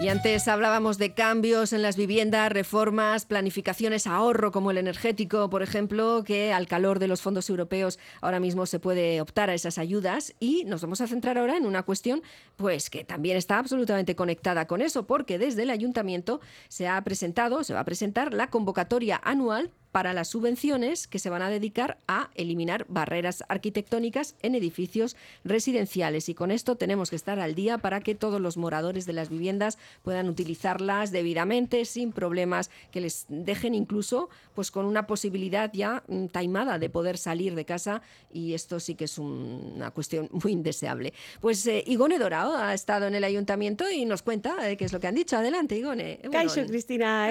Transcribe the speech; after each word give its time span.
Y 0.00 0.10
antes 0.10 0.46
hablábamos 0.46 0.96
de 0.96 1.12
cambios 1.12 1.72
en 1.72 1.82
las 1.82 1.96
viviendas, 1.96 2.52
reformas, 2.52 3.26
planificaciones, 3.26 4.06
ahorro 4.06 4.52
como 4.52 4.70
el 4.70 4.78
energético, 4.78 5.50
por 5.50 5.60
ejemplo, 5.60 6.22
que 6.24 6.52
al 6.52 6.68
calor 6.68 7.00
de 7.00 7.08
los 7.08 7.20
fondos 7.20 7.50
europeos 7.50 7.98
ahora 8.20 8.38
mismo 8.38 8.64
se 8.66 8.78
puede 8.78 9.20
optar 9.20 9.50
a 9.50 9.54
esas 9.54 9.76
ayudas. 9.76 10.36
Y 10.38 10.62
nos 10.66 10.82
vamos 10.82 11.00
a 11.00 11.08
centrar 11.08 11.36
ahora 11.36 11.56
en 11.56 11.66
una 11.66 11.82
cuestión 11.82 12.22
pues 12.54 12.90
que 12.90 13.02
también 13.02 13.36
está 13.36 13.58
absolutamente 13.58 14.14
conectada 14.14 14.68
con 14.68 14.82
eso, 14.82 15.04
porque 15.04 15.36
desde 15.36 15.64
el 15.64 15.70
ayuntamiento 15.70 16.40
se 16.68 16.86
ha 16.86 17.02
presentado, 17.02 17.64
se 17.64 17.74
va 17.74 17.80
a 17.80 17.84
presentar 17.84 18.32
la 18.32 18.50
convocatoria 18.50 19.20
anual 19.24 19.72
para 19.92 20.12
las 20.12 20.28
subvenciones 20.28 21.06
que 21.06 21.18
se 21.18 21.30
van 21.30 21.42
a 21.42 21.50
dedicar 21.50 21.98
a 22.06 22.30
eliminar 22.34 22.86
barreras 22.88 23.42
arquitectónicas 23.48 24.34
en 24.42 24.54
edificios 24.54 25.16
residenciales. 25.44 26.28
Y 26.28 26.34
con 26.34 26.50
esto 26.50 26.76
tenemos 26.76 27.10
que 27.10 27.16
estar 27.16 27.40
al 27.40 27.54
día 27.54 27.78
para 27.78 28.00
que 28.00 28.14
todos 28.14 28.40
los 28.40 28.56
moradores 28.56 29.06
de 29.06 29.12
las 29.12 29.28
viviendas 29.28 29.78
puedan 30.02 30.28
utilizarlas 30.28 31.10
debidamente, 31.10 31.84
sin 31.84 32.12
problemas, 32.12 32.70
que 32.90 33.00
les 33.00 33.26
dejen 33.28 33.74
incluso 33.74 34.28
pues 34.54 34.70
con 34.70 34.84
una 34.84 35.06
posibilidad 35.06 35.70
ya 35.72 36.02
mm, 36.08 36.26
taimada 36.26 36.78
de 36.78 36.90
poder 36.90 37.16
salir 37.16 37.54
de 37.54 37.64
casa. 37.64 38.02
Y 38.32 38.54
esto 38.54 38.80
sí 38.80 38.94
que 38.94 39.04
es 39.04 39.18
una 39.18 39.90
cuestión 39.90 40.28
muy 40.44 40.52
indeseable. 40.52 41.14
Pues 41.40 41.66
eh, 41.66 41.82
Igone 41.86 42.18
Dorao 42.18 42.54
ha 42.56 42.74
estado 42.74 43.06
en 43.06 43.14
el 43.14 43.24
ayuntamiento 43.24 43.90
y 43.90 44.04
nos 44.04 44.22
cuenta 44.22 44.70
eh, 44.70 44.76
qué 44.76 44.84
es 44.84 44.92
lo 44.92 45.00
que 45.00 45.06
han 45.06 45.14
dicho. 45.14 45.36
Adelante, 45.36 45.76
Igone. 45.76 46.20
Kaixo, 46.30 46.64
Cristina. 46.66 47.30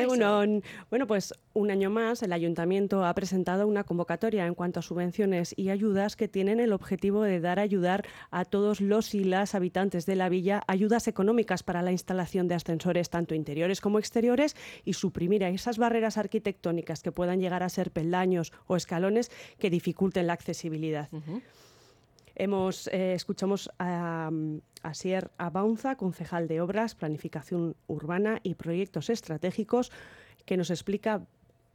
Bueno, 0.89 1.07
pues 1.07 1.33
un 1.53 1.71
año 1.71 1.89
más 1.89 2.23
el 2.23 2.33
ayuntamiento 2.33 2.56
Ayuntamiento 2.57 3.05
ha 3.05 3.13
presentado 3.13 3.67
una 3.67 3.83
convocatoria 3.83 4.47
en 4.47 4.55
cuanto 4.55 4.79
a 4.79 4.81
subvenciones 4.81 5.53
y 5.55 5.69
ayudas 5.69 6.15
que 6.15 6.27
tienen 6.27 6.59
el 6.59 6.73
objetivo 6.73 7.21
de 7.21 7.39
dar 7.39 7.59
a 7.59 7.61
ayudar 7.61 8.03
a 8.31 8.45
todos 8.45 8.81
los 8.81 9.13
y 9.13 9.23
las 9.23 9.53
habitantes 9.53 10.07
de 10.07 10.15
la 10.15 10.27
villa 10.27 10.63
ayudas 10.65 11.07
económicas 11.07 11.61
para 11.61 11.83
la 11.83 11.91
instalación 11.91 12.47
de 12.47 12.55
ascensores 12.55 13.11
tanto 13.11 13.35
interiores 13.35 13.79
como 13.79 13.99
exteriores 13.99 14.55
y 14.85 14.93
suprimir 14.93 15.43
esas 15.43 15.77
barreras 15.77 16.17
arquitectónicas 16.17 17.03
que 17.03 17.11
puedan 17.11 17.39
llegar 17.39 17.61
a 17.61 17.69
ser 17.69 17.91
peldaños 17.91 18.51
o 18.65 18.75
escalones 18.75 19.29
que 19.59 19.69
dificulten 19.69 20.25
la 20.25 20.33
accesibilidad. 20.33 21.09
Hemos, 22.33 22.87
eh, 22.87 23.13
escuchamos 23.13 23.69
a, 23.77 24.31
a 24.81 24.93
Sier 24.95 25.29
Abaunza, 25.37 25.95
concejal 25.95 26.47
de 26.47 26.59
Obras, 26.61 26.95
Planificación 26.95 27.75
Urbana 27.85 28.39
y 28.41 28.55
Proyectos 28.55 29.11
Estratégicos, 29.11 29.91
que 30.45 30.57
nos 30.57 30.71
explica 30.71 31.27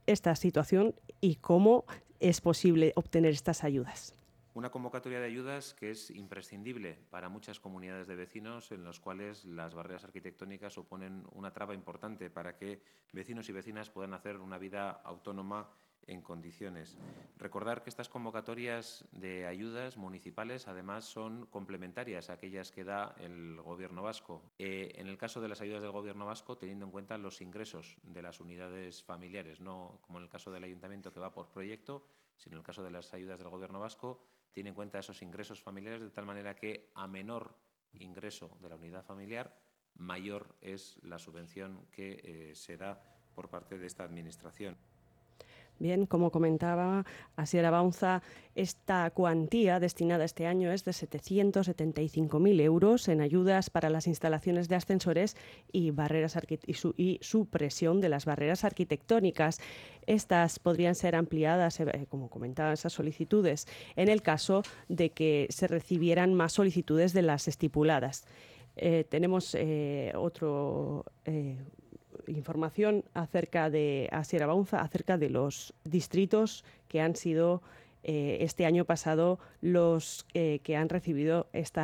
esta 0.05 0.35
situación 0.35 0.95
y 1.21 1.35
cómo 1.35 1.85
es 2.19 2.41
posible 2.41 2.93
obtener 2.95 3.31
estas 3.31 3.63
ayudas. 3.63 4.15
Una 4.55 4.69
convocatoria 4.69 5.19
de 5.19 5.25
ayudas 5.25 5.73
que 5.73 5.89
es 5.89 6.11
imprescindible 6.11 6.99
para 7.09 7.27
muchas 7.27 7.59
comunidades 7.59 8.07
de 8.07 8.15
vecinos 8.15 8.71
en 8.71 8.83
los 8.83 8.99
cuales 8.99 9.45
las 9.45 9.73
barreras 9.73 10.03
arquitectónicas 10.03 10.73
suponen 10.73 11.25
una 11.31 11.51
traba 11.51 11.73
importante 11.73 12.29
para 12.29 12.55
que 12.55 12.83
vecinos 13.13 13.49
y 13.49 13.51
vecinas 13.51 13.89
puedan 13.89 14.13
hacer 14.13 14.37
una 14.37 14.59
vida 14.59 14.91
autónoma 14.91 15.71
en 16.07 16.21
condiciones. 16.21 16.97
Recordar 17.37 17.83
que 17.83 17.89
estas 17.89 18.09
convocatorias 18.09 19.05
de 19.11 19.45
ayudas 19.45 19.97
municipales 19.97 20.67
además 20.67 21.05
son 21.05 21.45
complementarias 21.47 22.29
a 22.29 22.33
aquellas 22.33 22.71
que 22.71 22.83
da 22.83 23.15
el 23.19 23.61
Gobierno 23.61 24.03
vasco. 24.03 24.43
Eh, 24.59 24.93
en 24.95 25.07
el 25.07 25.17
caso 25.17 25.41
de 25.41 25.49
las 25.49 25.61
ayudas 25.61 25.81
del 25.81 25.91
Gobierno 25.91 26.25
vasco, 26.25 26.57
teniendo 26.57 26.85
en 26.85 26.91
cuenta 26.91 27.17
los 27.17 27.41
ingresos 27.41 27.97
de 28.03 28.21
las 28.21 28.39
unidades 28.39 29.03
familiares, 29.03 29.59
no 29.61 29.99
como 30.01 30.19
en 30.19 30.25
el 30.25 30.29
caso 30.29 30.51
del 30.51 30.63
Ayuntamiento 30.63 31.13
que 31.13 31.19
va 31.19 31.33
por 31.33 31.49
proyecto, 31.49 32.05
sino 32.37 32.55
en 32.55 32.59
el 32.59 32.65
caso 32.65 32.83
de 32.83 32.91
las 32.91 33.13
ayudas 33.13 33.39
del 33.39 33.49
Gobierno 33.49 33.79
vasco, 33.79 34.23
tiene 34.51 34.69
en 34.69 34.75
cuenta 34.75 34.99
esos 34.99 35.21
ingresos 35.21 35.61
familiares 35.61 36.01
de 36.01 36.09
tal 36.11 36.25
manera 36.25 36.55
que 36.55 36.91
a 36.93 37.07
menor 37.07 37.55
ingreso 37.93 38.57
de 38.61 38.69
la 38.69 38.75
unidad 38.75 39.03
familiar, 39.03 39.55
mayor 39.95 40.55
es 40.61 40.99
la 41.03 41.19
subvención 41.19 41.85
que 41.91 42.19
eh, 42.23 42.55
se 42.55 42.77
da 42.77 43.01
por 43.33 43.49
parte 43.49 43.77
de 43.77 43.87
esta 43.87 44.03
Administración. 44.03 44.77
Bien, 45.79 46.05
como 46.05 46.31
comentaba 46.31 47.05
Asiera 47.35 47.71
Baunza, 47.71 48.21
esta 48.55 49.09
cuantía 49.09 49.79
destinada 49.79 50.23
este 50.23 50.45
año 50.45 50.71
es 50.71 50.85
de 50.85 50.91
775.000 50.91 52.61
euros 52.61 53.07
en 53.07 53.21
ayudas 53.21 53.69
para 53.69 53.89
las 53.89 54.07
instalaciones 54.07 54.69
de 54.69 54.75
ascensores 54.75 55.35
y, 55.71 55.91
barreras 55.91 56.37
y, 56.67 56.73
su 56.73 56.93
supresión 57.21 57.99
de 58.01 58.09
las 58.09 58.25
barreras 58.25 58.63
arquitectónicas. 58.63 59.59
Estas 60.05 60.59
podrían 60.59 60.95
ser 60.95 61.15
ampliadas, 61.15 61.79
eh, 61.79 62.05
como 62.09 62.29
comentaba, 62.29 62.73
esas 62.73 62.93
solicitudes, 62.93 63.67
en 63.95 64.09
el 64.09 64.21
caso 64.21 64.61
de 64.87 65.09
que 65.09 65.47
se 65.49 65.67
recibieran 65.67 66.33
más 66.33 66.53
solicitudes 66.53 67.13
de 67.13 67.23
las 67.23 67.47
estipuladas. 67.47 68.25
Eh, 68.75 69.05
tenemos 69.09 69.55
eh, 69.55 70.13
otro 70.15 71.05
información 72.27 73.03
acerca 73.13 73.69
de 73.69 74.09
Asiera 74.11 74.45
Baunza, 74.45 74.81
acerca 74.81 75.17
de 75.17 75.29
los 75.29 75.73
distritos 75.83 76.63
que 76.87 77.01
han 77.01 77.15
sido 77.15 77.61
eh, 78.03 78.39
este 78.41 78.65
año 78.65 78.83
pasado 78.83 79.39
los 79.61 80.25
eh, 80.33 80.59
que 80.63 80.75
han 80.75 80.89
recibido 80.89 81.47
este 81.53 81.81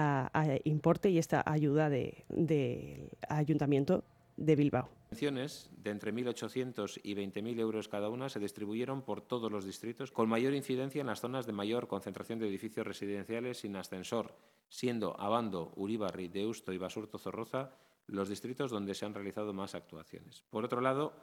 importe 0.65 1.09
y 1.09 1.17
esta 1.17 1.43
ayuda 1.45 1.89
del 1.89 3.09
Ayuntamiento 3.29 4.03
de 4.35 4.55
Bilbao. 4.55 4.89
Subvenciones 5.09 5.71
de 5.81 5.89
entre 5.91 6.13
1.800 6.13 6.99
y 7.03 7.15
20.000 7.15 7.59
euros 7.59 7.87
cada 7.87 8.09
una 8.09 8.29
se 8.29 8.39
distribuyeron 8.39 9.01
por 9.01 9.21
todos 9.21 9.51
los 9.51 9.65
distritos, 9.65 10.11
con 10.11 10.29
mayor 10.29 10.53
incidencia 10.53 11.01
en 11.01 11.07
las 11.07 11.21
zonas 11.21 11.47
de 11.47 11.53
mayor 11.53 11.87
concentración 11.87 12.37
de 12.37 12.47
edificios 12.47 12.85
residenciales 12.85 13.59
sin 13.59 13.75
ascensor, 13.75 14.35
siendo 14.69 15.19
Abando, 15.19 15.73
Uribarri, 15.77 16.27
Deusto 16.27 16.73
y 16.73 16.77
Basurto 16.77 17.17
Zorroza 17.17 17.71
los 18.11 18.29
distritos 18.29 18.71
donde 18.71 18.93
se 18.93 19.05
han 19.05 19.13
realizado 19.13 19.53
más 19.53 19.75
actuaciones. 19.75 20.43
Por 20.49 20.65
otro 20.65 20.81
lado, 20.81 21.13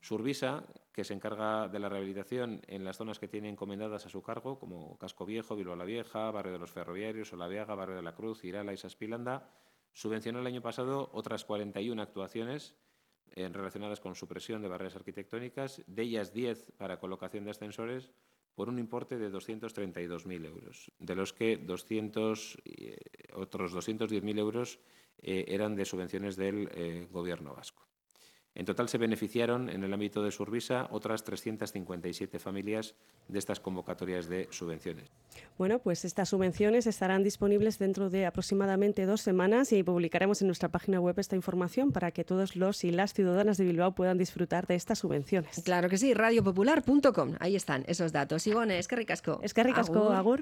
Survisa, 0.00 0.64
que 0.92 1.04
se 1.04 1.14
encarga 1.14 1.68
de 1.68 1.78
la 1.78 1.88
rehabilitación 1.88 2.60
en 2.66 2.84
las 2.84 2.96
zonas 2.96 3.20
que 3.20 3.28
tiene 3.28 3.48
encomendadas 3.48 4.04
a 4.04 4.08
su 4.08 4.20
cargo, 4.20 4.58
como 4.58 4.98
Casco 4.98 5.24
Viejo, 5.24 5.54
Bilbao 5.54 5.76
la 5.76 5.84
Vieja, 5.84 6.30
Barrio 6.30 6.52
de 6.52 6.58
los 6.58 6.72
Ferroviarios, 6.72 7.32
Olaviaga, 7.32 7.76
Barrio 7.76 7.96
de 7.96 8.02
la 8.02 8.14
Cruz, 8.14 8.44
Irala 8.44 8.72
y 8.72 8.76
Saspilanda, 8.76 9.48
subvencionó 9.92 10.40
el 10.40 10.46
año 10.46 10.60
pasado 10.60 11.08
otras 11.12 11.44
41 11.44 12.02
actuaciones 12.02 12.74
eh, 13.34 13.48
relacionadas 13.48 14.00
con 14.00 14.16
supresión 14.16 14.60
de 14.60 14.68
barreras 14.68 14.96
arquitectónicas, 14.96 15.82
de 15.86 16.02
ellas 16.02 16.34
10 16.34 16.72
para 16.76 16.98
colocación 16.98 17.44
de 17.44 17.52
ascensores, 17.52 18.10
por 18.54 18.68
un 18.68 18.78
importe 18.78 19.16
de 19.16 19.30
232.000 19.30 20.46
euros, 20.46 20.90
de 20.98 21.14
los 21.14 21.32
que 21.32 21.56
200, 21.56 22.58
eh, 22.64 22.96
otros 23.34 23.72
210.000 23.72 24.38
euros 24.38 24.80
eh, 25.20 25.44
eran 25.48 25.76
de 25.76 25.84
subvenciones 25.84 26.36
del 26.36 26.68
eh, 26.74 27.06
Gobierno 27.10 27.54
vasco. 27.54 27.82
En 28.54 28.66
total 28.66 28.88
se 28.88 28.98
beneficiaron 28.98 29.70
en 29.70 29.82
el 29.82 29.92
ámbito 29.94 30.22
de 30.22 30.30
Survisa 30.30 30.86
otras 30.90 31.24
357 31.24 32.38
familias 32.38 32.94
de 33.28 33.38
estas 33.38 33.60
convocatorias 33.60 34.28
de 34.28 34.46
subvenciones. 34.50 35.10
Bueno, 35.56 35.78
pues 35.78 36.04
estas 36.04 36.28
subvenciones 36.28 36.86
estarán 36.86 37.22
disponibles 37.22 37.78
dentro 37.78 38.10
de 38.10 38.26
aproximadamente 38.26 39.06
dos 39.06 39.22
semanas 39.22 39.72
y 39.72 39.82
publicaremos 39.82 40.42
en 40.42 40.48
nuestra 40.48 40.68
página 40.68 41.00
web 41.00 41.18
esta 41.18 41.34
información 41.34 41.92
para 41.92 42.10
que 42.10 42.24
todos 42.24 42.54
los 42.54 42.84
y 42.84 42.90
las 42.90 43.14
ciudadanas 43.14 43.56
de 43.56 43.64
Bilbao 43.64 43.94
puedan 43.94 44.18
disfrutar 44.18 44.66
de 44.66 44.74
estas 44.74 44.98
subvenciones. 44.98 45.62
Claro 45.64 45.88
que 45.88 45.96
sí, 45.96 46.12
radiopopular.com. 46.12 47.36
Ahí 47.40 47.56
están 47.56 47.84
esos 47.86 48.12
datos. 48.12 48.46
Igone, 48.46 48.78
es 48.78 48.86
que 48.86 48.96
ricasco. 48.96 49.40
Es 49.42 49.54
que 49.54 49.62
ricasco, 49.62 50.10
agur. 50.10 50.40